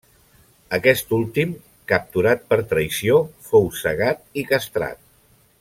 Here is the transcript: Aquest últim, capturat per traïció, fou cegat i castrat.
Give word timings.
Aquest 0.77 1.13
últim, 1.17 1.51
capturat 1.93 2.43
per 2.53 2.59
traïció, 2.73 3.21
fou 3.51 3.73
cegat 3.85 4.27
i 4.45 4.49
castrat. 4.55 5.03